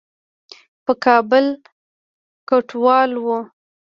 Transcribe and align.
د 0.85 0.87
کابل 1.05 1.45
کوټوال 2.49 3.11
وو. 3.23 3.39